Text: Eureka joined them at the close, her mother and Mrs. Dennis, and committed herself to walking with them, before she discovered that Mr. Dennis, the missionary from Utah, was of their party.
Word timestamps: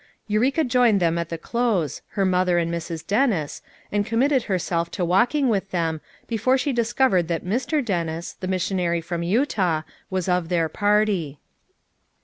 Eureka 0.25 0.63
joined 0.63 0.99
them 0.99 1.19
at 1.19 1.29
the 1.29 1.37
close, 1.37 2.01
her 2.17 2.25
mother 2.25 2.57
and 2.57 2.73
Mrs. 2.73 3.05
Dennis, 3.05 3.61
and 3.91 4.03
committed 4.03 4.41
herself 4.49 4.89
to 4.89 5.05
walking 5.05 5.47
with 5.47 5.69
them, 5.69 6.01
before 6.25 6.57
she 6.57 6.73
discovered 6.73 7.27
that 7.27 7.45
Mr. 7.45 7.85
Dennis, 7.85 8.33
the 8.33 8.47
missionary 8.47 8.99
from 9.01 9.21
Utah, 9.21 9.83
was 10.09 10.27
of 10.27 10.49
their 10.49 10.67
party. 10.69 11.37